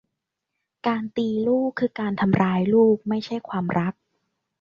[0.87, 3.93] การตีลูกคือการทำร้ายลูก ไม่ใช่ความรัก